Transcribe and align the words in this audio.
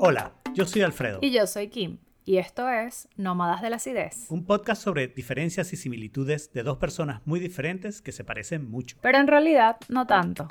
Hola, 0.00 0.32
yo 0.54 0.64
soy 0.64 0.82
Alfredo. 0.82 1.18
Y 1.22 1.32
yo 1.32 1.44
soy 1.48 1.70
Kim. 1.70 1.98
Y 2.24 2.36
esto 2.36 2.68
es 2.68 3.08
Nómadas 3.16 3.62
de 3.62 3.70
la 3.70 3.76
Acidez. 3.76 4.26
Un 4.30 4.46
podcast 4.46 4.80
sobre 4.80 5.08
diferencias 5.08 5.72
y 5.72 5.76
similitudes 5.76 6.52
de 6.52 6.62
dos 6.62 6.78
personas 6.78 7.20
muy 7.24 7.40
diferentes 7.40 8.00
que 8.00 8.12
se 8.12 8.22
parecen 8.22 8.70
mucho. 8.70 8.96
Pero 9.02 9.18
en 9.18 9.26
realidad 9.26 9.76
no 9.88 10.06
tanto. 10.06 10.46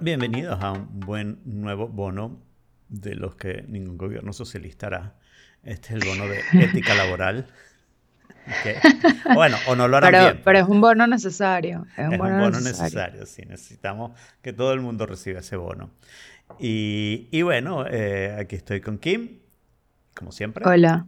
Bienvenidos 0.00 0.58
a 0.62 0.72
un 0.72 1.00
buen 1.00 1.42
nuevo 1.44 1.86
bono 1.86 2.42
de 2.88 3.14
los 3.14 3.36
que 3.36 3.62
ningún 3.68 3.98
gobierno 3.98 4.32
socialista 4.32 4.86
hará. 4.86 5.18
Este 5.62 5.88
es 5.88 6.02
el 6.02 6.08
bono 6.08 6.26
de 6.26 6.40
ética 6.64 6.94
laboral. 6.94 7.46
Bueno, 9.34 9.56
o 9.68 9.76
no 9.76 9.88
lo 9.88 9.96
harán 9.96 10.10
pero, 10.10 10.24
bien. 10.24 10.40
Pero 10.44 10.58
es 10.58 10.68
un 10.68 10.80
bono 10.80 11.06
necesario. 11.06 11.86
Es 11.96 12.08
un, 12.08 12.18
bono, 12.18 12.50
necesario. 12.50 13.24
sí. 13.26 13.42
Necesitamos 13.46 14.18
que 14.42 14.52
todo 14.52 14.72
el 14.72 14.80
mundo 14.80 15.06
reciba 15.06 15.40
ese 15.40 15.56
bono. 15.56 15.90
Y, 16.58 17.42
bueno, 17.42 17.86
eh, 17.88 18.36
aquí 18.38 18.56
estoy 18.56 18.80
con 18.80 18.98
Kim, 18.98 19.38
como 20.14 20.32
siempre. 20.32 20.64
Hola. 20.66 21.06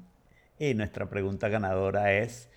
Y 0.59 0.75
nuestra 0.75 1.09
pregunta 1.09 1.49
ganadora 1.49 2.13
es, 2.13 2.49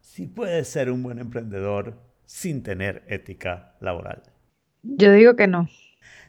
si 0.00 0.26
puedes 0.26 0.68
ser 0.68 0.90
un 0.90 1.02
buen 1.02 1.18
emprendedor 1.18 2.00
sin 2.26 2.62
tener 2.62 3.04
ética 3.08 3.74
laboral. 3.80 4.22
Yo 4.82 5.12
digo 5.12 5.36
que 5.36 5.46
no. 5.46 5.68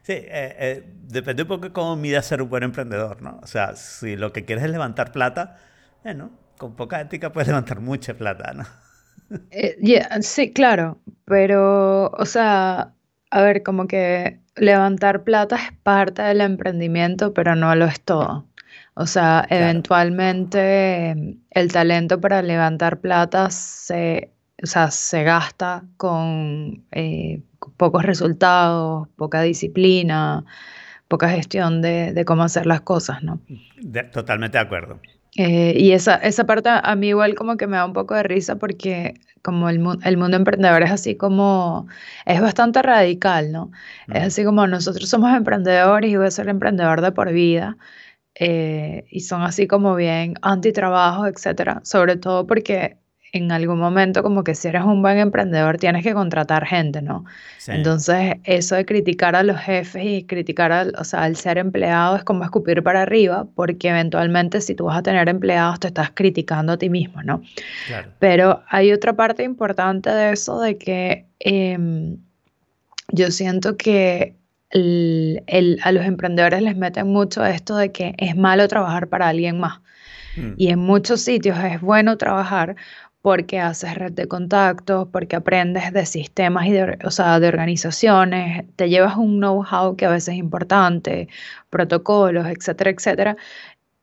Sí, 0.04 0.12
eh, 0.12 0.28
eh, 0.60 0.84
depende 1.08 1.44
un 1.44 1.48
poco 1.48 1.68
de 1.68 1.73
cómo 1.73 1.96
midas 1.96 2.26
ser 2.26 2.42
un 2.42 2.50
buen 2.50 2.64
emprendedor, 2.64 3.22
¿no? 3.22 3.40
O 3.42 3.48
sea, 3.48 3.76
si 3.76 4.18
lo 4.18 4.34
que 4.34 4.44
quieres 4.44 4.66
es 4.66 4.70
levantar 4.70 5.14
plata, 5.14 5.58
bueno, 6.04 6.32
con 6.63 6.77
poca 6.77 7.02
ética 7.02 7.33
puedes 7.33 7.50
levantar 7.50 7.81
mucha 7.81 8.14
plata, 8.14 8.53
¿no? 8.53 8.64
Eh, 9.52 9.75
sí, 10.22 10.53
claro, 10.53 10.97
pero, 11.25 12.09
o 12.11 12.25
sea, 12.25 12.94
a 13.31 13.42
ver, 13.42 13.64
como 13.64 13.86
que 13.86 14.39
levantar 14.55 15.25
plata 15.25 15.58
es 15.58 15.73
parte 15.83 16.22
del 16.22 16.39
emprendimiento, 16.39 17.33
pero 17.33 17.55
no 17.55 17.75
lo 17.75 17.83
es 17.83 18.00
todo. 18.00 18.47
O 18.94 19.08
sea, 19.08 19.45
eventualmente 19.50 21.38
el 21.50 21.72
talento 21.73 22.22
para 22.22 22.42
levantar 22.42 23.02
plata 23.02 23.50
se, 23.50 24.31
o 24.64 24.66
sea, 24.66 24.89
se 24.89 25.23
gasta 25.23 25.83
con 25.98 26.86
eh, 26.92 27.42
pocos 27.75 28.03
resultados, 28.03 29.09
poca 29.17 29.42
disciplina, 29.42 30.45
poca 31.09 31.27
gestión 31.27 31.81
de, 31.81 32.23
cómo 32.25 32.44
hacer 32.44 32.67
las 32.67 32.81
cosas, 32.81 33.22
¿no? 33.22 33.42
totalmente 34.14 34.58
de 34.58 34.64
acuerdo. 34.64 35.02
Eh, 35.36 35.73
y 35.78 35.94
esa, 35.94 36.16
esa 36.17 36.45
parte 36.45 36.70
a 36.72 36.95
mí 36.95 37.08
igual 37.09 37.34
como 37.36 37.58
que 37.58 37.66
me 37.67 37.78
da 37.78 37.86
un 37.86 37.94
poco 37.94 38.14
de 38.14 38.22
risa 38.23 38.58
porque 38.58 39.16
como 39.42 39.67
el, 39.70 39.81
el 40.03 40.17
mundo 40.17 40.38
emprendedor 40.38 40.84
es 40.84 40.92
así 40.92 41.17
como, 41.17 41.88
es 42.26 42.39
bastante 42.42 42.81
radical, 42.84 43.52
¿no? 43.52 43.72
Es 44.09 44.23
así 44.28 44.44
como 44.45 44.67
nosotros 44.67 45.09
somos 45.09 45.36
emprendedores 45.36 46.09
y 46.11 46.17
voy 46.17 46.28
a 46.28 46.31
ser 46.31 46.50
emprendedor 46.50 47.02
de 47.02 47.11
por 47.11 47.31
vida. 47.34 47.78
Eh, 48.36 49.06
y 49.11 49.22
son 49.22 49.44
así 49.44 49.67
como 49.67 49.95
bien 49.95 50.36
antitrabajo, 50.42 51.28
etcétera. 51.28 51.81
Sobre 51.86 52.17
todo 52.17 52.48
porque 52.48 52.98
en 53.34 53.52
algún 53.52 53.80
momento 53.80 54.22
como 54.22 54.44
que 54.44 54.53
si 54.53 54.67
eres 54.67 54.84
un 54.84 55.02
buen 55.02 55.17
emprendedor 55.17 55.80
tienes 55.80 56.03
que 56.03 56.14
contratar 56.14 56.66
gente, 56.67 57.02
¿no? 57.02 57.26
Entonces 57.67 58.36
eso 58.44 58.76
de 58.76 58.86
criticar 58.86 59.36
a 59.36 59.42
los 59.42 59.59
jefes 59.59 60.03
y 60.06 60.23
criticar 60.23 60.72
al, 60.72 60.94
o 61.00 61.03
sea, 61.03 61.23
al 61.23 61.36
ser 61.36 61.58
empleado 61.58 62.16
es 62.16 62.23
como 62.23 62.44
escupir 62.44 62.84
para 62.84 63.02
arriba 63.02 63.48
porque 63.56 63.89
eventualmente 63.89 64.61
si 64.61 64.76
tú 64.76 64.86
vas 64.86 65.00
a 65.00 65.04
tener 65.04 65.28
empleados 65.30 65.80
te 65.80 65.88
estás 65.88 66.11
criticando 66.14 66.73
a 66.73 66.78
ti 66.78 66.92
mismo, 66.92 67.23
¿no? 67.23 67.42
Claro. 67.88 68.11
Pero 68.20 68.64
hay 68.70 68.94
otra 68.94 69.14
parte 69.14 69.44
importante 69.44 70.11
de 70.11 70.34
eso 70.34 70.61
de 70.61 70.78
que 70.78 71.26
em, 71.39 72.17
yo 73.11 73.32
siento 73.32 73.77
que 73.77 74.36
a 74.76 75.92
los 75.92 76.05
emprendedores 76.05 76.61
les 76.61 76.76
meten 76.76 77.08
mucho 77.08 77.44
esto 77.44 77.77
de 77.77 77.92
que 77.92 78.14
es 78.17 78.36
malo 78.36 78.67
trabajar 78.67 79.08
para 79.08 79.27
alguien 79.27 79.60
más. 79.60 79.80
Mm. 80.36 80.54
Y 80.58 80.70
en 80.70 80.80
muchos 80.80 81.21
sitios 81.21 81.58
es 81.64 81.82
bueno 81.82 82.17
trabajar 82.17 82.76
porque 83.23 83.61
haces 83.61 83.95
red 83.95 84.11
de 84.11 84.28
contactos, 84.28 85.08
porque 85.08 85.38
aprendes 85.38 85.94
de 85.94 86.06
sistemas 86.06 86.66
y 86.67 86.72
de, 86.72 87.00
o 87.06 87.10
sea, 87.10 87.39
de 87.39 87.48
organizaciones, 87.48 88.66
te 88.76 88.89
llevas 88.89 89.16
un 89.16 89.39
know-how 89.39 89.95
que 89.95 90.06
a 90.06 90.10
veces 90.10 90.34
es 90.34 90.39
importante, 90.39 91.30
protocolos, 91.70 92.45
etcétera, 92.48 92.92
etcétera, 92.92 93.38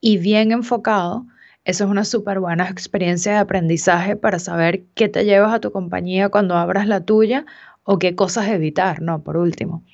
y 0.00 0.16
bien 0.16 0.53
enfocado, 0.53 1.26
eso 1.64 1.84
es 1.84 1.91
una 1.91 2.06
súper 2.06 2.41
buena 2.41 2.70
experiencia 2.70 3.32
de 3.32 3.38
aprendizaje 3.41 4.16
para 4.16 4.38
saber 4.38 4.84
qué 4.94 5.10
te 5.10 5.26
llevas 5.26 5.53
a 5.53 5.60
tu 5.60 5.70
compañía 5.70 6.30
cuando 6.30 6.56
abras 6.56 6.86
la 6.86 7.03
tuya 7.03 7.44
o 7.84 7.98
qué 7.98 8.14
cosas 8.14 8.48
evitar, 8.48 9.03
¿no? 9.03 9.22
Por 9.22 9.36
último. 9.36 9.84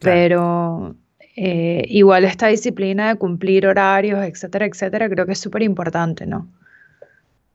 Pero 0.00 0.96
eh, 1.36 1.84
igual 1.88 2.24
esta 2.24 2.48
disciplina 2.48 3.10
de 3.10 3.14
cumplir 3.18 3.68
horarios, 3.68 4.24
etcétera, 4.24 4.66
etcétera, 4.66 5.08
creo 5.08 5.26
que 5.26 5.32
es 5.32 5.38
súper 5.40 5.62
importante, 5.62 6.26
¿no? 6.26 6.48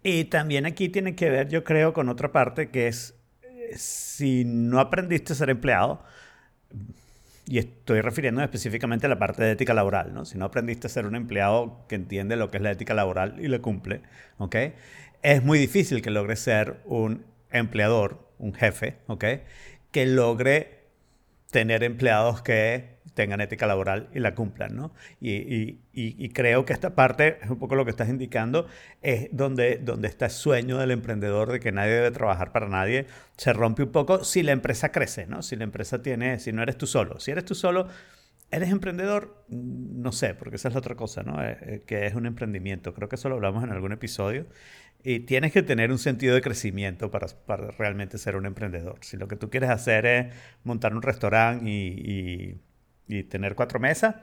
Y 0.04 0.26
también 0.26 0.66
aquí 0.66 0.90
tiene 0.90 1.16
que 1.16 1.30
ver, 1.30 1.50
yo 1.50 1.64
creo, 1.64 1.94
con 1.94 2.10
otra 2.10 2.32
parte 2.32 2.70
que 2.70 2.88
es, 2.88 3.16
eh, 3.44 3.74
si 3.76 4.46
no 4.46 4.80
aprendiste 4.80 5.34
a 5.34 5.36
ser 5.36 5.50
empleado, 5.50 6.04
y 7.46 7.58
estoy 7.58 8.02
refiriendo 8.02 8.44
específicamente 8.44 9.08
a 9.08 9.10
la 9.10 9.18
parte 9.18 9.44
de 9.44 9.52
ética 9.52 9.74
laboral, 9.74 10.14
¿no? 10.14 10.24
Si 10.24 10.38
no 10.38 10.46
aprendiste 10.46 10.86
a 10.86 10.90
ser 10.90 11.08
un 11.08 11.16
empleado 11.16 11.84
que 11.90 11.96
entiende 11.96 12.36
lo 12.36 12.52
que 12.52 12.58
es 12.58 12.64
la 12.64 12.72
ética 12.72 12.94
laboral 12.94 13.38
y 13.40 13.48
lo 13.48 13.60
cumple, 13.60 14.04
¿ok? 14.38 14.56
Es 15.24 15.44
muy 15.44 15.58
difícil 15.58 16.04
que 16.04 16.12
logres 16.12 16.40
ser 16.40 16.80
un 16.86 17.26
empleador, 17.50 18.30
un 18.38 18.54
jefe, 18.54 18.98
¿ok? 19.08 19.26
Que 19.92 20.06
logre 20.06 20.79
tener 21.52 21.84
empleados 21.84 22.42
que 22.42 23.00
tengan 23.16 23.42
ética 23.42 23.68
laboral 23.68 24.08
y 24.14 24.20
la 24.20 24.36
cumplan, 24.36 24.76
¿no? 24.76 24.94
Y, 25.20 26.30
creo 26.30 26.64
que 26.64 26.74
esta 26.74 26.96
parte 26.96 27.40
es 27.42 27.50
un 27.50 27.58
poco 27.60 27.76
lo 27.76 27.84
que 27.84 27.92
estás 27.92 28.08
indicando, 28.08 28.68
es 29.02 29.28
donde, 29.32 29.78
donde 29.78 30.08
está 30.08 30.26
el 30.26 30.32
sueño 30.32 30.78
del 30.78 30.92
emprendedor 30.92 31.52
de 31.52 31.60
que 31.60 31.72
nadie 31.72 31.92
debe 31.92 32.12
trabajar 32.12 32.52
para 32.52 32.70
nadie, 32.70 33.08
se 33.36 33.52
rompe 33.52 33.84
un 33.84 33.92
poco 33.92 34.24
si 34.24 34.44
la 34.44 34.52
empresa 34.52 34.92
crece, 34.92 35.26
¿no? 35.26 35.42
Si 35.42 35.56
la 35.56 35.66
empresa 35.66 36.02
tiene, 36.02 36.40
si 36.40 36.54
no 36.54 36.64
eres 36.64 36.78
tú 36.78 36.88
solo, 36.88 37.20
si 37.20 37.32
eres 37.32 37.44
tú 37.46 37.56
solo, 37.56 37.88
¿Eres 38.52 38.72
emprendedor? 38.72 39.46
No 39.50 40.12
sé, 40.12 40.34
porque 40.34 40.56
esa 40.56 40.70
es 40.70 40.74
la 40.74 40.80
otra 40.80 40.96
cosa, 40.96 41.22
¿no? 41.22 41.44
Eh, 41.44 41.58
eh, 41.62 41.84
que 41.86 42.08
es 42.08 42.16
un 42.16 42.26
emprendimiento. 42.26 42.96
Creo 42.96 43.08
que 43.08 43.16
eso 43.16 43.30
lo 43.30 43.36
hablamos 43.36 43.64
en 43.64 43.70
algún 43.70 43.92
episodio. 43.92 44.48
Y 45.04 45.22
tienes 45.22 45.54
que 45.54 45.64
tener 45.64 45.92
un 45.92 45.98
sentido 45.98 46.36
de 46.36 46.42
crecimiento 46.42 47.10
para, 47.10 47.28
para 47.46 47.72
realmente 47.72 48.18
ser 48.18 48.36
un 48.36 48.46
emprendedor. 48.46 49.00
Si 49.02 49.16
lo 49.16 49.28
que 49.28 49.38
tú 49.38 49.50
quieres 49.50 49.70
hacer 49.70 50.06
es 50.06 50.36
montar 50.64 50.94
un 50.94 51.02
restaurante 51.02 51.70
y 51.70 52.60
y 53.10 53.24
tener 53.24 53.56
cuatro 53.56 53.80
mesas. 53.80 54.16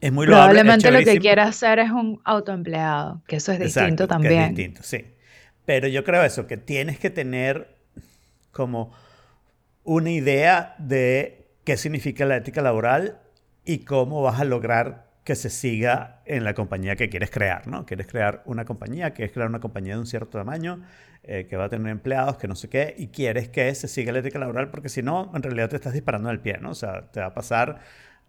Es 0.00 0.10
muy 0.10 0.26
loable. 0.26 0.60
Probablemente 0.60 0.90
lo 0.90 0.98
que 1.00 1.20
quiera 1.20 1.44
hacer 1.44 1.78
es 1.78 1.90
un 1.90 2.20
autoempleado, 2.24 3.22
que 3.26 3.36
eso 3.36 3.52
es 3.52 3.60
distinto 3.60 4.08
también. 4.08 4.42
es 4.42 4.48
distinto, 4.48 4.82
sí. 4.82 5.04
Pero 5.66 5.86
yo 5.86 6.02
creo 6.02 6.24
eso, 6.24 6.46
que 6.46 6.56
tienes 6.56 6.98
que 6.98 7.10
tener 7.10 7.76
como 8.50 8.92
una 9.84 10.10
idea 10.10 10.74
de 10.78 11.46
qué 11.64 11.76
significa 11.76 12.24
la 12.24 12.36
ética 12.36 12.62
laboral 12.62 13.20
y 13.64 13.80
cómo 13.80 14.22
vas 14.22 14.40
a 14.40 14.44
lograr 14.44 15.09
que 15.24 15.34
se 15.34 15.50
siga 15.50 16.22
en 16.24 16.44
la 16.44 16.54
compañía 16.54 16.96
que 16.96 17.08
quieres 17.08 17.30
crear, 17.30 17.66
¿no? 17.66 17.84
Quieres 17.86 18.06
crear 18.06 18.42
una 18.46 18.64
compañía, 18.64 19.12
quieres 19.12 19.32
crear 19.32 19.48
una 19.48 19.60
compañía 19.60 19.94
de 19.94 20.00
un 20.00 20.06
cierto 20.06 20.38
tamaño, 20.38 20.82
eh, 21.22 21.46
que 21.48 21.56
va 21.56 21.64
a 21.64 21.68
tener 21.68 21.88
empleados, 21.88 22.38
que 22.38 22.48
no 22.48 22.54
sé 22.54 22.68
qué, 22.68 22.94
y 22.96 23.08
quieres 23.08 23.48
que 23.48 23.74
se 23.74 23.88
siga 23.88 24.12
la 24.12 24.20
ética 24.20 24.38
laboral, 24.38 24.70
porque 24.70 24.88
si 24.88 25.02
no, 25.02 25.30
en 25.34 25.42
realidad 25.42 25.68
te 25.68 25.76
estás 25.76 25.92
disparando 25.92 26.30
en 26.30 26.34
el 26.36 26.40
pie, 26.40 26.58
¿no? 26.58 26.70
O 26.70 26.74
sea, 26.74 27.10
te 27.10 27.20
va 27.20 27.26
a 27.26 27.34
pasar 27.34 27.80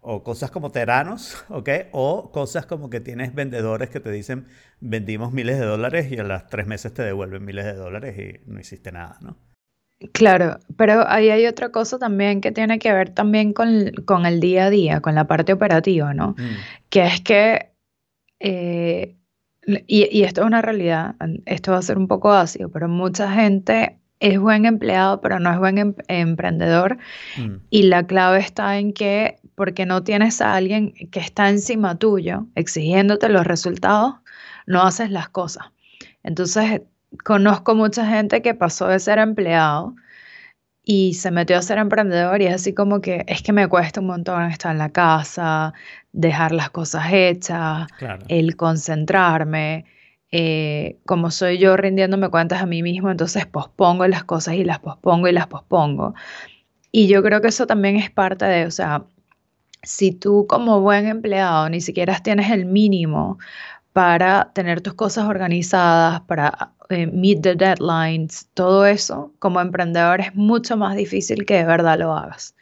o 0.02 0.22
cosas 0.22 0.50
como 0.50 0.70
teranos, 0.70 1.44
¿ok? 1.48 1.68
O 1.92 2.30
cosas 2.32 2.66
como 2.66 2.90
que 2.90 3.00
tienes 3.00 3.34
vendedores 3.34 3.88
que 3.90 4.00
te 4.00 4.10
dicen, 4.10 4.46
vendimos 4.80 5.32
miles 5.32 5.58
de 5.58 5.64
dólares 5.66 6.10
y 6.12 6.18
a 6.18 6.24
las 6.24 6.48
tres 6.48 6.66
meses 6.66 6.92
te 6.92 7.02
devuelven 7.02 7.44
miles 7.44 7.64
de 7.64 7.74
dólares 7.74 8.18
y 8.18 8.50
no 8.50 8.60
hiciste 8.60 8.92
nada, 8.92 9.18
¿no? 9.22 9.51
Claro, 10.12 10.58
pero 10.76 11.08
ahí 11.08 11.30
hay 11.30 11.46
otra 11.46 11.70
cosa 11.70 11.98
también 11.98 12.40
que 12.40 12.52
tiene 12.52 12.78
que 12.78 12.92
ver 12.92 13.10
también 13.10 13.52
con, 13.52 13.92
con 14.04 14.26
el 14.26 14.40
día 14.40 14.66
a 14.66 14.70
día, 14.70 15.00
con 15.00 15.14
la 15.14 15.26
parte 15.26 15.52
operativa, 15.52 16.12
¿no? 16.14 16.30
Mm. 16.38 16.56
Que 16.88 17.06
es 17.06 17.20
que, 17.20 17.72
eh, 18.40 19.16
y, 19.86 20.08
y, 20.10 20.24
esto 20.24 20.40
es 20.40 20.46
una 20.46 20.62
realidad, 20.62 21.14
esto 21.46 21.72
va 21.72 21.78
a 21.78 21.82
ser 21.82 21.98
un 21.98 22.08
poco 22.08 22.32
ácido, 22.32 22.70
pero 22.70 22.88
mucha 22.88 23.32
gente 23.32 23.98
es 24.22 24.38
buen 24.38 24.66
empleado, 24.66 25.20
pero 25.20 25.40
no 25.40 25.52
es 25.52 25.58
buen 25.58 25.78
em, 25.78 25.94
emprendedor. 26.06 26.98
Mm. 27.36 27.56
Y 27.70 27.82
la 27.84 28.06
clave 28.06 28.38
está 28.38 28.78
en 28.78 28.92
que, 28.92 29.38
porque 29.56 29.84
no 29.84 30.04
tienes 30.04 30.40
a 30.40 30.54
alguien 30.54 30.92
que 31.10 31.18
está 31.18 31.48
encima 31.48 31.98
tuyo 31.98 32.46
exigiéndote 32.54 33.28
los 33.28 33.44
resultados, 33.44 34.14
no 34.66 34.82
haces 34.82 35.10
las 35.10 35.28
cosas. 35.28 35.66
Entonces, 36.22 36.82
conozco 37.24 37.74
mucha 37.74 38.06
gente 38.06 38.42
que 38.42 38.54
pasó 38.54 38.88
de 38.88 38.98
ser 38.98 39.18
empleado 39.18 39.94
y 40.84 41.14
se 41.14 41.30
metió 41.30 41.58
a 41.58 41.62
ser 41.62 41.78
emprendedor 41.78 42.42
y 42.42 42.46
es 42.46 42.54
así 42.54 42.74
como 42.74 43.00
que 43.00 43.24
es 43.28 43.42
que 43.42 43.52
me 43.52 43.68
cuesta 43.68 44.00
un 44.00 44.06
montón 44.08 44.42
estar 44.50 44.72
en 44.72 44.78
la 44.78 44.90
casa, 44.90 45.72
dejar 46.12 46.52
las 46.52 46.70
cosas 46.70 47.04
hechas, 47.12 47.86
el 48.28 48.56
concentrarme. 48.56 49.84
eh, 50.32 50.98
como 51.06 51.30
soy 51.30 51.58
yo 51.58 51.76
rindiéndome 51.76 52.30
cuentas 52.30 52.62
a 52.62 52.66
mí 52.66 52.82
mismo, 52.82 53.10
entonces 53.10 53.46
pospongo 53.46 54.06
las 54.06 54.24
cosas 54.24 54.54
y 54.54 54.64
las 54.64 54.78
pospongo 54.80 55.28
y 55.28 55.32
las 55.32 55.46
pospongo. 55.46 56.14
Y 56.90 57.08
yo 57.08 57.22
creo 57.22 57.40
que 57.40 57.48
eso 57.48 57.66
también 57.66 57.96
es 57.96 58.10
parte 58.10 58.44
de, 58.46 58.66
o 58.66 58.70
sea, 58.70 59.04
si 59.82 60.12
tú 60.12 60.46
como 60.48 60.80
buen 60.80 61.06
empleado 61.06 61.68
ni 61.68 61.80
siquiera 61.80 62.18
tienes 62.20 62.50
el 62.50 62.66
mínimo 62.66 63.38
para 63.92 64.52
tener 64.54 64.80
tus 64.80 64.94
cosas 64.94 65.26
organizadas, 65.26 66.22
para 66.22 66.72
eh, 66.88 67.06
meet 67.06 67.42
the 67.42 67.54
deadlines, 67.54 68.48
todo 68.54 68.86
eso, 68.86 69.32
como 69.38 69.60
emprendedor 69.60 70.20
es 70.20 70.34
mucho 70.34 70.76
más 70.76 70.96
difícil 70.96 71.44
que 71.44 71.54
de 71.54 71.64
verdad 71.64 71.98
lo 71.98 72.14
hagas. 72.14 72.54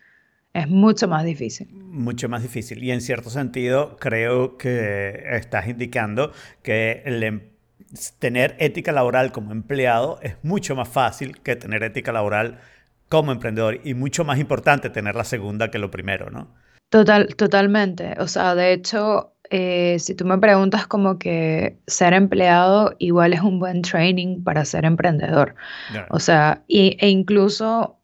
Es 0.52 0.68
mucho 0.68 1.06
más 1.06 1.24
difícil. 1.24 1.68
Mucho 1.72 2.28
más 2.28 2.42
difícil. 2.42 2.82
Y 2.82 2.90
en 2.90 3.00
cierto 3.00 3.30
sentido, 3.30 3.96
creo 3.96 4.58
que 4.58 5.22
estás 5.32 5.68
indicando 5.68 6.32
que 6.62 7.02
em, 7.04 7.40
tener 8.18 8.56
ética 8.58 8.90
laboral 8.90 9.30
como 9.30 9.52
empleado 9.52 10.18
es 10.22 10.36
mucho 10.42 10.74
más 10.74 10.88
fácil 10.88 11.40
que 11.40 11.54
tener 11.54 11.84
ética 11.84 12.10
laboral 12.10 12.58
como 13.08 13.30
emprendedor 13.30 13.80
y 13.84 13.94
mucho 13.94 14.24
más 14.24 14.38
importante 14.38 14.90
tener 14.90 15.14
la 15.14 15.24
segunda 15.24 15.70
que 15.70 15.78
lo 15.78 15.90
primero, 15.90 16.30
¿no? 16.30 16.52
Total, 16.88 17.34
totalmente. 17.36 18.14
O 18.18 18.26
sea, 18.26 18.56
de 18.56 18.72
hecho, 18.72 19.34
eh, 19.50 19.98
si 19.98 20.14
tú 20.14 20.24
me 20.24 20.38
preguntas 20.38 20.86
como 20.86 21.18
que 21.18 21.76
ser 21.88 22.12
empleado 22.12 22.94
igual 22.98 23.32
es 23.32 23.40
un 23.40 23.58
buen 23.58 23.82
training 23.82 24.44
para 24.44 24.64
ser 24.64 24.84
emprendedor. 24.84 25.56
O 26.10 26.20
sea, 26.20 26.62
y, 26.68 26.96
e 27.00 27.08
incluso 27.08 27.98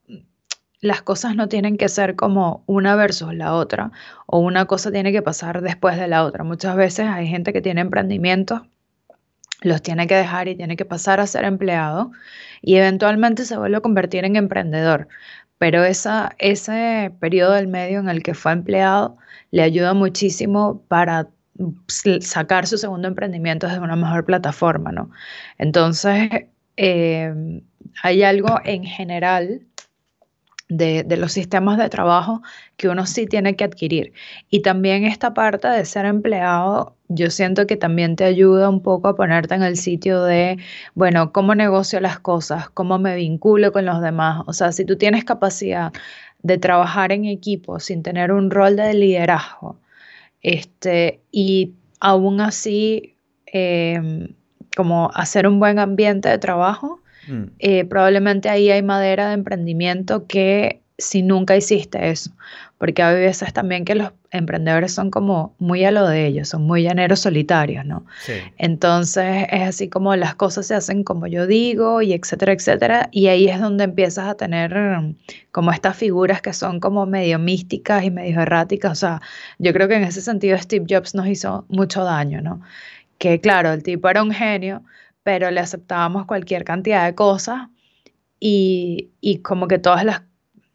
las 0.81 1.02
cosas 1.02 1.37
no 1.37 1.48
tienen 1.48 1.76
que 1.76 1.88
ser 1.88 2.16
como 2.16 2.64
una 2.66 2.96
versus 2.96 3.32
la 3.32 3.54
otra 3.54 3.93
o 4.26 4.40
una 4.40 4.66
cosa 4.66 4.90
tiene 4.90 5.12
que 5.12 5.22
pasar 5.22 5.62
después 5.62 5.96
de 5.96 6.08
la 6.08 6.25
otra. 6.25 6.43
Muchas 6.43 6.75
veces 6.75 7.06
hay 7.06 7.28
gente 7.28 7.52
que 7.52 7.62
tiene 7.62 7.81
emprendimientos, 7.81 8.62
los 9.62 9.82
tiene 9.82 10.08
que 10.08 10.16
dejar 10.16 10.49
y 10.49 10.56
tiene 10.56 10.76
que 10.76 10.84
pasar 10.84 11.20
a 11.20 11.28
ser 11.28 11.44
empleado 11.44 12.10
y 12.60 12.75
eventualmente 12.75 13.44
se 13.44 13.56
vuelve 13.56 13.76
a 13.76 13.81
convertir 13.81 14.25
en 14.25 14.34
emprendedor. 14.34 15.06
Pero 15.58 15.84
esa, 15.84 16.34
ese 16.38 17.12
periodo 17.20 17.52
del 17.52 17.69
medio 17.69 18.00
en 18.00 18.08
el 18.08 18.22
que 18.25 18.34
fue 18.34 18.52
empleado 18.52 19.16
le 19.52 19.62
ayuda 19.62 19.94
muchísimo 19.94 20.82
para 20.88 21.28
sacar 22.20 22.67
su 22.67 22.79
segundo 22.79 23.08
emprendimiento 23.08 23.67
desde 23.67 23.81
una 23.81 23.97
mejor 23.97 24.25
plataforma, 24.25 24.93
¿no? 24.93 25.11
Entonces, 25.58 26.29
eh, 26.76 27.62
hay 28.03 28.23
algo 28.23 28.61
en 28.64 28.85
general 28.85 29.62
de, 30.69 31.17
los 31.17 31.32
sistemas 31.32 31.79
de 31.79 31.88
trabajo 31.88 32.43
que 32.76 32.88
uno 32.88 33.06
sí 33.06 33.26
tiene 33.26 33.56
que 33.56 33.64
adquirir. 33.64 34.12
Y 34.50 34.62
también 34.62 35.05
esta 35.05 35.35
parte 35.35 35.69
de 35.69 35.85
ser 35.85 36.06
empleado, 36.06 36.97
yo 37.08 37.31
siento 37.31 37.67
que 37.67 37.76
también 37.76 38.17
te 38.17 38.25
ayuda 38.25 38.69
un 38.69 38.82
poco 38.82 39.09
a 39.09 39.17
ponerte 39.17 39.55
en 39.55 39.62
el 39.62 39.76
sitio 39.76 40.23
de, 40.25 40.59
bueno, 40.94 41.32
cómo 41.32 41.55
negocio 41.55 42.00
las 42.00 42.19
cosas, 42.19 42.69
cómo 42.70 42.99
me 42.99 43.14
vinculo 43.17 43.73
con 43.73 43.87
los 43.87 44.00
demás. 44.02 44.43
O 44.47 44.52
sea, 44.52 44.73
si 44.73 44.85
tú 44.85 44.97
tienes 44.97 45.25
capacidad 45.25 45.93
de 46.43 46.59
trabajar 46.59 47.12
en 47.12 47.25
equipo 47.26 47.81
sin 47.81 48.02
tener 48.02 48.32
un 48.32 48.50
rol 48.50 48.76
de 48.76 48.94
liderazgo, 48.94 49.79
este, 50.43 51.21
y 51.31 51.75
aún 52.00 52.41
así, 52.41 53.17
em, 53.47 54.35
como 54.77 55.11
hacer 55.15 55.47
un 55.47 55.59
buen 55.59 55.79
ambiente 55.79 56.29
de 56.29 56.38
trabajo, 56.38 57.00
Mm. 57.29 57.44
Eh, 57.59 57.85
probablemente 57.85 58.49
ahí 58.49 58.71
hay 58.71 58.83
madera 58.83 59.29
de 59.29 59.35
emprendimiento 59.35 60.27
que 60.27 60.83
si 60.98 61.22
nunca 61.22 61.56
hiciste 61.56 62.10
eso, 62.10 62.31
porque 62.78 63.02
hay 63.02 63.16
veces 63.16 63.52
también 63.52 63.84
que 63.84 63.94
los 63.94 64.12
emprendedores 64.31 64.94
son 64.94 65.10
como 65.10 65.54
muy 65.58 65.84
a 65.84 65.90
lo 65.90 66.06
de 66.08 66.26
ellos, 66.26 66.48
son 66.48 66.62
muy 66.62 66.82
llaneros 66.82 67.20
solitarios, 67.20 67.84
¿no? 67.84 68.06
Entonces 68.56 69.46
es 69.50 69.62
así 69.62 69.88
como 69.88 70.16
las 70.16 70.34
cosas 70.34 70.66
se 70.66 70.75
hacen 70.75 71.04
como 71.04 71.26
yo 71.26 71.46
digo 71.46 72.00
y 72.00 72.14
etcétera, 72.14 72.52
etcétera, 72.52 73.08
y 73.12 73.26
ahí 73.26 73.48
es 73.48 73.60
donde 73.60 73.84
empiezas 73.84 74.26
a 74.28 74.34
tener 74.34 74.75
mm, 74.75 75.16
como 75.52 75.70
estas 75.70 75.96
figuras 75.96 76.40
que 76.40 76.54
son 76.54 76.81
como 76.81 77.04
medio 77.04 77.38
místicas 77.38 78.04
y 78.04 78.10
medio 78.10 78.40
erráticas, 78.40 78.92
o 78.92 78.94
sea, 78.94 79.20
yo 79.58 79.72
creo 79.75 79.88
que 79.88 79.96
en 79.96 80.04
ese 80.04 80.22
sentido 80.22 80.56
Steve 80.58 80.87
Jobs 80.88 81.14
nos 81.14 81.26
hizo 81.26 81.66
mucho 81.69 82.04
daño, 82.04 82.40
¿no? 82.40 82.62
Que 83.19 83.40
claro, 83.40 83.72
el 83.72 83.82
tipo 83.82 84.08
era 84.08 84.22
un 84.22 84.31
genio, 84.31 84.82
pero 85.22 85.50
le 85.50 85.60
aceptábamos 85.60 86.26
cualquier 86.26 86.64
cantidad 86.64 87.04
de 87.04 87.14
cosas 87.14 87.69
y, 88.40 89.40
como 89.42 89.66
que 89.69 89.78
todas 89.78 90.04
las, 90.04 90.22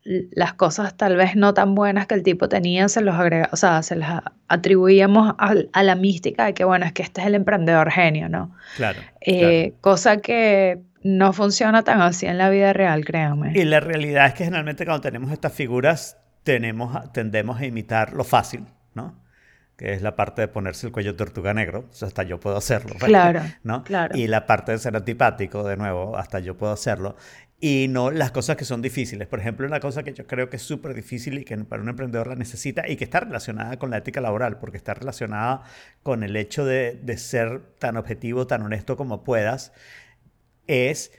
las, 0.03 0.53
cosas 0.53 0.95
tal 0.97 1.15
vez 1.15 1.35
no 1.35 1.53
tan 1.53 1.75
buenas 1.75 2.07
que 2.07 2.15
el 2.15 2.23
tipo 2.23 2.49
tenía 2.49 2.89
se 2.89 3.01
los 3.01 3.15
agrega, 3.15 3.49
o 3.51 3.55
sea, 3.55 3.83
se 3.83 3.95
las 3.95 4.21
atribuíamos 4.47 5.35
a, 5.37 5.83
la 5.83 5.95
mística 5.95 6.45
de 6.45 6.53
que 6.53 6.63
bueno, 6.63 6.85
es 6.85 6.93
que 6.93 7.03
este 7.03 7.21
es 7.21 7.27
el 7.27 7.35
emprendedor 7.35 7.91
genio, 7.91 8.29
¿no? 8.29 8.55
Claro, 8.77 8.99
eh, 9.21 9.73
Cosa 9.81 10.17
que 10.17 10.79
no 11.03 11.33
funciona 11.33 11.83
tan 11.83 12.01
así 12.01 12.25
en 12.25 12.37
la 12.37 12.49
vida 12.49 12.73
real, 12.73 13.05
créanme. 13.05 13.53
Y 13.55 13.63
la 13.63 13.79
realidad 13.79 14.27
es 14.27 14.33
que 14.33 14.43
generalmente 14.45 14.85
cuando 14.85 15.01
tenemos 15.01 15.31
estas 15.31 15.53
figuras 15.53 16.17
tenemos, 16.43 17.11
tendemos 17.11 17.59
a 17.59 17.65
imitar 17.65 18.13
lo 18.13 18.23
fácil, 18.23 18.65
¿no? 18.93 19.21
que 19.81 19.93
es 19.93 20.03
la 20.03 20.15
parte 20.15 20.43
de 20.43 20.47
ponerse 20.47 20.85
el 20.85 20.93
cuello 20.93 21.13
de 21.13 21.17
tortuga 21.17 21.55
negro, 21.55 21.89
hasta 22.03 22.21
yo 22.21 22.39
puedo 22.39 22.55
hacerlo. 22.55 22.95
Claro, 22.99 23.41
¿no? 23.63 23.83
claro. 23.83 24.15
Y 24.15 24.27
la 24.27 24.45
parte 24.45 24.73
de 24.73 24.77
ser 24.77 24.95
antipático, 24.95 25.63
de 25.63 25.75
nuevo, 25.75 26.17
hasta 26.17 26.37
yo 26.39 26.55
puedo 26.55 26.71
hacerlo. 26.71 27.15
Y 27.63 27.87
no 27.89 28.09
las 28.09 28.31
cosas 28.31 28.57
que 28.57 28.65
son 28.65 28.81
difíciles. 28.81 29.27
Por 29.27 29.39
ejemplo, 29.39 29.67
una 29.67 29.79
cosa 29.79 30.01
que 30.01 30.13
yo 30.13 30.25
creo 30.25 30.49
que 30.49 30.55
es 30.55 30.63
súper 30.63 30.95
difícil 30.95 31.37
y 31.37 31.45
que 31.45 31.55
para 31.59 31.83
un 31.83 31.89
emprendedor 31.89 32.25
la 32.25 32.35
necesita 32.35 32.89
y 32.89 32.95
que 32.95 33.03
está 33.03 33.19
relacionada 33.19 33.77
con 33.77 33.91
la 33.91 33.97
ética 33.97 34.19
laboral, 34.19 34.57
porque 34.57 34.77
está 34.77 34.95
relacionada 34.95 35.61
con 36.01 36.23
el 36.23 36.35
hecho 36.35 36.65
de, 36.65 36.99
de 37.03 37.17
ser 37.17 37.61
tan 37.77 37.97
objetivo, 37.97 38.47
tan 38.47 38.63
honesto 38.63 38.97
como 38.97 39.23
puedas, 39.23 39.73
es 40.65 41.11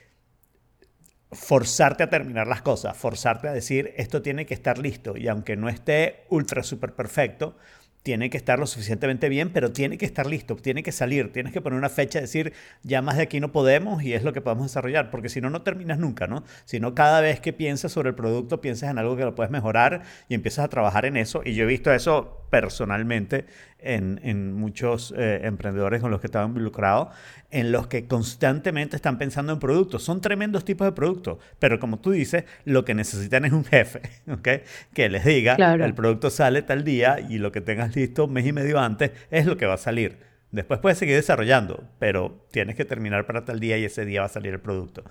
forzarte 1.31 2.03
a 2.03 2.09
terminar 2.09 2.47
las 2.47 2.61
cosas, 2.61 2.95
forzarte 2.97 3.47
a 3.47 3.53
decir 3.53 3.93
esto 3.97 4.21
tiene 4.21 4.45
que 4.45 4.53
estar 4.53 4.77
listo 4.77 5.17
y 5.17 5.27
aunque 5.29 5.55
no 5.55 5.69
esté 5.69 6.25
ultra 6.29 6.61
súper 6.61 6.93
perfecto, 6.93 7.57
tiene 8.03 8.29
que 8.29 8.37
estar 8.37 8.59
lo 8.59 8.67
suficientemente 8.67 9.29
bien, 9.29 9.49
pero 9.51 9.71
tiene 9.71 9.97
que 9.97 10.05
estar 10.05 10.27
listo, 10.27 10.55
tiene 10.57 10.83
que 10.83 10.91
salir, 10.91 11.31
tienes 11.31 11.53
que 11.53 11.61
poner 11.61 11.79
una 11.79 11.89
fecha, 11.89 12.19
decir, 12.19 12.53
ya 12.83 13.01
más 13.01 13.17
de 13.17 13.23
aquí 13.23 13.39
no 13.39 13.51
podemos 13.51 14.03
y 14.03 14.13
es 14.13 14.23
lo 14.23 14.33
que 14.33 14.41
podemos 14.41 14.65
desarrollar, 14.65 15.09
porque 15.09 15.29
si 15.29 15.41
no, 15.41 15.49
no 15.49 15.61
terminas 15.61 15.99
nunca, 15.99 16.27
¿no? 16.27 16.43
Si 16.65 16.79
no, 16.79 16.93
cada 16.93 17.21
vez 17.21 17.39
que 17.39 17.53
piensas 17.53 17.93
sobre 17.93 18.09
el 18.09 18.15
producto, 18.15 18.61
piensas 18.61 18.91
en 18.91 18.97
algo 18.97 19.15
que 19.15 19.23
lo 19.23 19.35
puedes 19.35 19.51
mejorar 19.51 20.03
y 20.27 20.35
empiezas 20.35 20.65
a 20.65 20.67
trabajar 20.67 21.05
en 21.05 21.17
eso. 21.17 21.41
Y 21.45 21.53
yo 21.55 21.63
he 21.63 21.67
visto 21.67 21.93
eso 21.93 22.42
personalmente 22.53 23.47
en, 23.79 24.53
muchos 24.53 25.11
eh, 25.17 25.39
emprendedores 25.41 26.01
con 26.01 26.11
los 26.11 26.21
que 26.21 26.27
estaba 26.27 26.45
involucrado, 26.45 27.09
en 27.49 27.71
los 27.71 27.87
que 27.87 28.05
constantemente 28.05 28.95
están 28.95 29.17
pensando 29.17 29.53
en 29.53 29.57
productos. 29.57 30.03
Son 30.03 30.21
tremendos 30.21 30.63
tipos 30.63 30.85
de 30.85 30.91
productos, 30.91 31.39
pero 31.57 31.79
como 31.79 31.97
tú 31.97 32.11
dices, 32.11 32.43
lo 32.65 32.85
que 32.85 32.93
necesitan 32.93 33.45
es 33.45 33.53
un 33.53 33.65
jefe, 33.65 34.03
¿ok? 34.31 34.47
Que 34.93 35.09
les 35.09 35.25
diga, 35.25 35.55
el 35.55 35.95
producto 35.95 36.29
sale 36.29 36.61
tal 36.61 36.83
día 36.83 37.19
y 37.27 37.39
lo 37.39 37.51
que 37.51 37.59
tengas 37.59 37.95
listo 37.95 38.25
un 38.25 38.33
mes 38.33 38.45
y 38.45 38.53
medio 38.53 38.79
antes 38.79 39.09
es 39.31 39.47
lo 39.47 39.57
que 39.57 39.65
va 39.65 39.73
a 39.73 39.77
salir. 39.77 40.19
Después 40.51 40.79
puedes 40.79 40.99
seguir 40.99 41.15
desarrollando, 41.15 41.83
pero 41.97 42.45
tienes 42.51 42.75
que 42.75 42.85
terminar 42.85 43.25
para 43.25 43.45
tal 43.45 43.59
día 43.59 43.79
y 43.79 43.85
ese 43.85 44.05
día 44.05 44.19
va 44.19 44.27
a 44.27 44.29
salir 44.29 44.53
el 44.53 44.59
producto. 44.59 45.03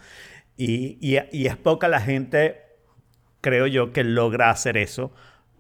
Y, 0.57 0.97
y 1.01 1.47
es 1.47 1.57
poca 1.57 1.89
la 1.89 2.01
gente, 2.01 2.61
creo 3.41 3.67
yo, 3.67 3.93
que 3.93 4.05
logra 4.05 4.51
hacer 4.51 4.77
eso 4.77 5.13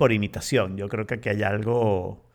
por 0.03 0.11
imitación. 0.11 0.77
Yo 0.77 0.89
creo 0.89 1.07
que 1.07 1.15
aquí 1.15 1.29
hay 1.29 1.45
algo 1.45 2.32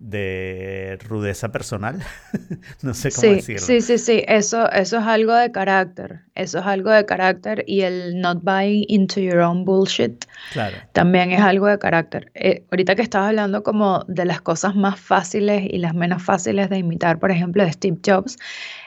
de 0.00 0.98
rudeza 1.06 1.52
personal. 1.52 2.02
no 2.82 2.94
sé 2.94 3.12
cómo 3.12 3.34
decirlo. 3.34 3.64
Sí, 3.64 3.82
sí, 3.82 3.98
sí, 3.98 4.24
eso, 4.26 4.68
eso 4.72 4.98
es 4.98 5.04
algo 5.04 5.34
de 5.34 5.52
carácter. 5.52 6.22
Eso 6.34 6.58
es 6.58 6.66
algo 6.66 6.90
de 6.90 7.04
carácter 7.04 7.64
y 7.66 7.82
el 7.82 8.18
not 8.18 8.42
buying 8.42 8.86
into 8.88 9.20
your 9.20 9.40
own 9.40 9.66
bullshit 9.66 10.24
claro. 10.54 10.78
también 10.92 11.32
es 11.32 11.40
algo 11.42 11.66
de 11.66 11.78
carácter. 11.78 12.32
Eh, 12.34 12.64
ahorita 12.70 12.94
que 12.94 13.02
estabas 13.02 13.28
hablando 13.28 13.62
como 13.62 14.02
de 14.08 14.24
las 14.24 14.40
cosas 14.40 14.74
más 14.74 14.98
fáciles 14.98 15.64
y 15.70 15.76
las 15.76 15.94
menos 15.94 16.22
fáciles 16.22 16.70
de 16.70 16.78
imitar, 16.78 17.18
por 17.18 17.30
ejemplo, 17.30 17.62
de 17.62 17.70
Steve 17.70 17.98
Jobs, 18.04 18.38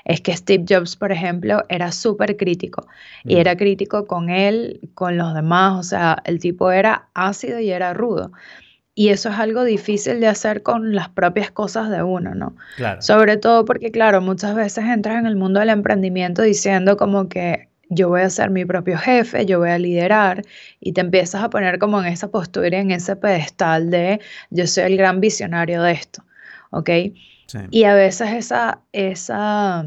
es 0.06 0.20
que 0.20 0.36
Steve 0.36 0.66
Jobs, 0.68 0.96
por 0.96 1.12
ejemplo, 1.12 1.64
era 1.70 1.92
súper 1.92 2.38
crítico 2.38 2.88
y 3.24 3.36
mm. 3.36 3.38
era 3.38 3.56
crítico 3.56 4.08
con 4.08 4.32
él, 4.32 4.90
con 4.96 5.16
los 5.16 5.36
demás, 5.36 5.80
o 5.80 5.84
sea, 5.84 6.18
el 6.26 6.40
tipo 6.40 6.72
era 6.72 7.08
ácido 7.14 7.60
y 7.60 7.70
era 7.70 7.94
rudo. 7.94 8.32
Y 8.96 9.10
eso 9.10 9.30
es 9.30 9.40
algo 9.40 9.64
difícil 9.64 10.20
de 10.20 10.28
hacer 10.28 10.62
con 10.62 10.94
las 10.94 11.10
propias 11.10 11.50
cosas 11.50 11.90
de 11.90 12.04
uno, 12.04 12.36
¿no? 12.36 12.56
Claro. 12.76 13.02
Sobre 13.02 13.38
todo 13.38 13.66
porque, 13.66 13.92
claro, 13.92 14.22
muchas 14.22 14.54
veces 14.54 14.86
entras 14.86 15.18
en 15.18 15.26
el 15.26 15.36
mundo 15.36 15.60
del 15.60 15.70
emprendimiento 15.70 16.44
diciendo 16.44 16.96
como 16.96 17.28
que 17.28 17.70
yo 17.90 18.10
voy 18.10 18.22
a 18.22 18.30
ser 18.30 18.50
mi 18.50 18.66
propio 18.66 18.98
jefe, 18.98 19.46
yo 19.46 19.60
voy 19.60 19.70
a 19.70 19.78
liderar 19.78 20.44
y 20.80 20.94
te 20.94 21.02
empiezas 21.02 21.44
a 21.44 21.50
poner 21.50 21.80
como 21.80 22.00
en 22.02 22.08
esa 22.08 22.30
postura, 22.30 22.80
en 22.80 22.92
ese 22.92 23.16
pedestal 23.16 23.90
de 23.90 24.20
yo 24.50 24.68
soy 24.68 24.84
el 24.84 24.98
gran 24.98 25.20
visionario 25.20 25.82
de 25.82 25.92
esto, 25.92 26.24
¿ok? 26.72 26.90
Y 27.70 27.84
a 27.84 27.94
veces 27.94 28.32
esa, 28.32 28.80
esa, 28.94 29.86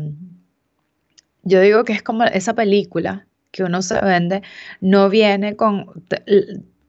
yo 1.43 1.61
digo 1.61 1.85
que 1.85 1.93
es 1.93 2.03
como 2.03 2.25
esa 2.25 2.55
película 2.55 3.27
que 3.51 3.65
uno 3.65 3.83
se 3.83 4.01
vende, 4.01 4.43
no 4.81 5.09
viene 5.09 5.57
con, 5.57 5.87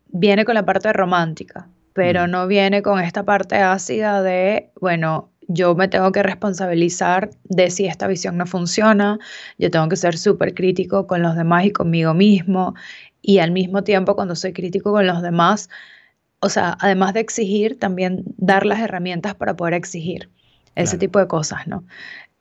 viene 0.08 0.46
con 0.46 0.54
la 0.54 0.66
parte 0.66 0.94
romántica, 0.94 1.68
pero 1.98 2.28
no 2.28 2.46
viene 2.46 2.84
con 2.84 3.00
esta 3.00 3.24
parte 3.24 3.56
ácida 3.56 4.22
de, 4.22 4.70
bueno, 4.80 5.32
yo 5.48 5.74
me 5.74 5.88
tengo 5.88 6.12
que 6.12 6.22
responsabilizar 6.22 7.32
de 7.46 7.72
si 7.72 7.88
esta 7.88 8.06
visión 8.06 8.38
no 8.38 8.46
funciona, 8.46 9.18
yo 9.58 9.72
tengo 9.72 9.90
que 9.90 9.96
ser 9.96 10.16
súper 10.16 10.54
crítico 10.54 11.08
con 11.08 11.24
los 11.24 11.36
demás 11.36 11.66
y 11.66 11.72
conmigo 11.72 12.14
mismo, 12.14 12.76
y 13.24 13.40
al 13.40 13.50
mismo 13.50 13.84
tiempo 13.84 14.16
cuando 14.16 14.36
soy 14.36 14.54
crítico 14.54 14.92
con 14.92 15.08
los 15.08 15.24
demás, 15.24 15.72
o 16.40 16.50
sea, 16.50 16.78
además 16.80 17.16
de 17.16 17.22
exigir, 17.22 17.80
también 17.80 18.24
dar 18.38 18.68
las 18.68 18.80
herramientas 18.80 19.34
para 19.34 19.56
poder 19.56 19.74
exigir 19.74 20.30
ese 20.76 21.00
tipo 21.00 21.18
de 21.18 21.28
cosas, 21.28 21.66
¿no? 21.66 21.84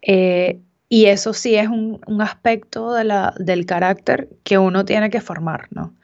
Eh, 0.03 0.61
y 0.91 1.07
eso 1.07 1.33
sí 1.33 1.55
es 1.55 1.69
un, 1.69 1.99
un 2.07 2.21
aspecto 2.21 2.93
de 2.93 3.05
la, 3.05 3.33
del 3.39 3.65
carácter 3.65 4.29
que 4.45 4.59
uno 4.59 4.85
tiene 4.85 5.09
que 5.09 5.23
formar, 5.23 5.69
¿no? 5.71 5.95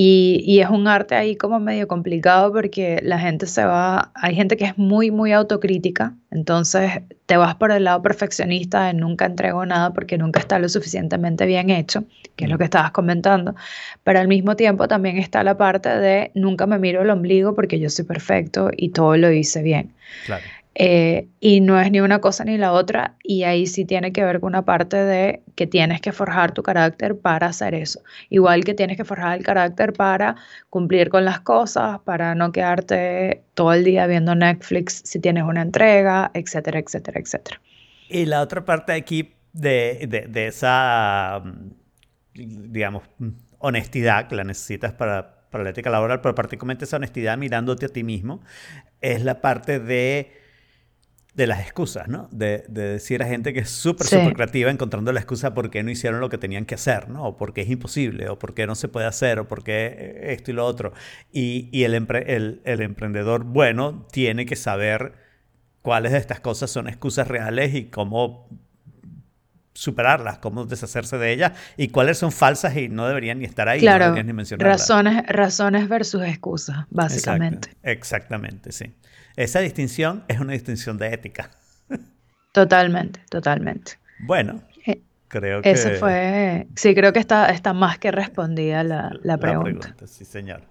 Y, 0.00 0.44
y, 0.46 0.60
es 0.60 0.70
un 0.70 0.86
arte 0.86 1.16
ahí 1.16 1.34
como 1.34 1.58
medio 1.58 1.88
complicado 1.88 2.52
porque 2.52 3.00
la 3.02 3.18
gente 3.18 3.46
se 3.46 3.64
va, 3.64 4.12
hay 4.14 4.36
gente 4.36 4.56
que 4.56 4.64
es 4.66 4.78
muy, 4.78 5.10
muy 5.10 5.32
autocrítica, 5.32 6.14
entonces 6.30 7.02
te 7.26 7.36
vas 7.36 7.56
por 7.56 7.72
el 7.72 7.82
lado 7.82 8.00
perfeccionista 8.00 8.86
de 8.86 8.94
nunca 8.94 9.26
entrego 9.26 9.66
nada 9.66 9.92
porque 9.92 10.16
nunca 10.16 10.38
está 10.38 10.60
lo 10.60 10.68
suficientemente 10.68 11.46
bien 11.46 11.68
hecho, 11.70 12.04
que 12.36 12.44
es 12.44 12.50
lo 12.50 12.58
que 12.58 12.64
estabas 12.64 12.92
comentando, 12.92 13.56
pero 14.04 14.20
al 14.20 14.28
mismo 14.28 14.54
tiempo 14.54 14.86
también 14.86 15.18
está 15.18 15.42
la 15.42 15.56
parte 15.56 15.88
de 15.88 16.30
nunca 16.36 16.68
me 16.68 16.78
miro 16.78 17.02
el 17.02 17.10
ombligo 17.10 17.56
porque 17.56 17.80
yo 17.80 17.90
soy 17.90 18.04
perfecto 18.04 18.70
y 18.76 18.90
todo 18.90 19.16
lo 19.16 19.32
hice 19.32 19.62
bien. 19.62 19.94
Claro. 20.26 20.44
Eh, 20.80 21.26
y 21.40 21.60
no 21.60 21.80
es 21.80 21.90
ni 21.90 22.00
una 22.00 22.20
cosa 22.20 22.44
ni 22.44 22.56
la 22.56 22.72
otra, 22.72 23.16
y 23.24 23.42
ahí 23.42 23.66
sí 23.66 23.84
tiene 23.84 24.12
que 24.12 24.22
ver 24.22 24.38
con 24.38 24.50
una 24.50 24.64
parte 24.64 24.96
de 24.96 25.42
que 25.56 25.66
tienes 25.66 26.00
que 26.00 26.12
forjar 26.12 26.52
tu 26.52 26.62
carácter 26.62 27.18
para 27.18 27.48
hacer 27.48 27.74
eso. 27.74 28.00
Igual 28.30 28.62
que 28.62 28.74
tienes 28.74 28.96
que 28.96 29.04
forjar 29.04 29.36
el 29.36 29.44
carácter 29.44 29.92
para 29.92 30.36
cumplir 30.70 31.08
con 31.08 31.24
las 31.24 31.40
cosas, 31.40 31.98
para 32.04 32.36
no 32.36 32.52
quedarte 32.52 33.42
todo 33.54 33.72
el 33.72 33.82
día 33.82 34.06
viendo 34.06 34.36
Netflix 34.36 35.02
si 35.04 35.18
tienes 35.18 35.42
una 35.42 35.62
entrega, 35.62 36.30
etcétera, 36.32 36.78
etcétera, 36.78 37.18
etcétera. 37.18 37.60
Y 38.08 38.26
la 38.26 38.40
otra 38.40 38.64
parte 38.64 38.92
aquí 38.92 39.34
de, 39.52 40.06
de, 40.08 40.28
de 40.28 40.46
esa, 40.46 41.42
digamos, 42.34 43.02
honestidad 43.58 44.28
que 44.28 44.36
la 44.36 44.44
necesitas 44.44 44.92
para, 44.92 45.48
para 45.50 45.64
la 45.64 45.70
ética 45.70 45.90
laboral, 45.90 46.20
pero 46.20 46.36
particularmente 46.36 46.84
esa 46.84 46.98
honestidad 46.98 47.36
mirándote 47.36 47.86
a 47.86 47.88
ti 47.88 48.04
mismo, 48.04 48.42
es 49.00 49.24
la 49.24 49.40
parte 49.40 49.80
de 49.80 50.37
de 51.34 51.46
las 51.46 51.60
excusas, 51.60 52.08
¿no? 52.08 52.28
De, 52.32 52.64
decir 52.68 53.22
a 53.22 53.26
gente 53.26 53.52
que 53.52 53.60
es 53.60 53.70
súper, 53.70 54.06
súper 54.06 54.34
creativa 54.34 54.70
encontrando 54.70 55.12
la 55.12 55.20
excusa 55.20 55.54
por 55.54 55.70
qué 55.70 55.82
no 55.82 55.90
hicieron 55.90 56.20
lo 56.20 56.28
que 56.28 56.38
tenían 56.38 56.64
que 56.64 56.74
hacer, 56.74 57.08
¿no? 57.08 57.24
O 57.24 57.36
porque 57.36 57.60
es 57.60 57.70
imposible, 57.70 58.28
o 58.28 58.38
porque 58.38 58.66
no 58.66 58.74
se 58.74 58.88
puede 58.88 59.06
hacer, 59.06 59.38
o 59.38 59.46
porque 59.46 60.18
esto 60.22 60.50
y 60.50 60.54
lo 60.54 60.66
otro. 60.66 60.92
Y, 61.32 61.84
el, 61.84 61.94
el, 62.64 62.80
emprendedor 62.80 63.44
bueno 63.44 64.06
tiene 64.10 64.46
que 64.46 64.56
saber 64.56 65.12
cuáles 65.82 66.12
de 66.12 66.18
estas 66.18 66.40
cosas 66.40 66.70
son 66.70 66.88
excusas 66.88 67.28
reales 67.28 67.74
y 67.74 67.84
cómo 67.84 68.48
superarlas, 69.74 70.38
cómo 70.38 70.64
deshacerse 70.64 71.18
de 71.18 71.32
ellas 71.32 71.52
y 71.76 71.88
cuáles 71.88 72.18
son 72.18 72.32
falsas 72.32 72.76
y 72.76 72.88
no 72.88 73.06
deberían 73.06 73.38
ni 73.38 73.44
estar 73.44 73.68
ahí, 73.68 73.78
claro, 73.78 74.20
ni 74.20 74.32
mencionarlas. 74.32 74.80
Razones, 74.80 75.24
razones 75.28 75.88
versus 75.88 76.24
excusas, 76.24 76.86
básicamente. 76.90 77.76
exactamente, 77.84 78.72
sí. 78.72 78.92
Esa 79.38 79.60
distinción 79.60 80.24
es 80.26 80.40
una 80.40 80.52
distinción 80.52 80.98
de 80.98 81.14
ética. 81.14 81.52
Totalmente, 82.52 83.20
totalmente. 83.30 83.92
Bueno, 84.26 84.64
eh, 84.84 85.04
creo 85.28 85.62
que... 85.62 85.70
Eso 85.70 85.90
fue... 86.00 86.66
Sí, 86.74 86.92
creo 86.92 87.12
que 87.12 87.20
está, 87.20 87.48
está 87.50 87.72
más 87.72 88.00
que 88.00 88.10
respondida 88.10 88.82
la, 88.82 89.12
la, 89.22 89.38
pregunta. 89.38 89.68
la 89.68 89.94
pregunta. 89.94 90.06
Sí, 90.08 90.24
señor. 90.24 90.62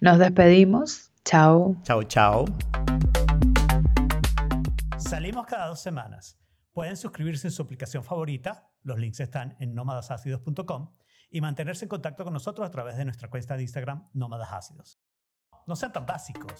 Nos 0.00 0.18
despedimos. 0.18 1.10
Chao. 1.22 1.76
Chao, 1.82 2.02
chao. 2.04 2.46
Salimos 4.96 5.44
cada 5.44 5.66
dos 5.66 5.82
semanas. 5.82 6.38
Pueden 6.72 6.96
suscribirse 6.96 7.48
en 7.48 7.52
su 7.52 7.60
aplicación 7.60 8.04
favorita. 8.04 8.70
Los 8.84 8.98
links 8.98 9.20
están 9.20 9.54
en 9.60 9.74
nómadasácidos.com 9.74 10.94
y 11.28 11.42
mantenerse 11.42 11.84
en 11.84 11.90
contacto 11.90 12.24
con 12.24 12.32
nosotros 12.32 12.66
a 12.66 12.70
través 12.70 12.96
de 12.96 13.04
nuestra 13.04 13.28
cuenta 13.28 13.54
de 13.54 13.64
Instagram, 13.64 14.08
Nómadas 14.14 14.50
Ácidos. 14.50 14.98
No 15.66 15.76
sean 15.76 15.92
tan 15.92 16.06
básicos. 16.06 16.58